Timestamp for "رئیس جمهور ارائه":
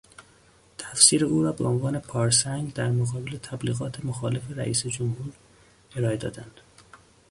4.51-6.17